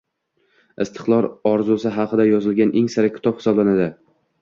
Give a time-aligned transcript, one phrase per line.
[0.85, 3.97] istiqlol orzusi haqida yozilgan eng sara kitob hisoblanadi.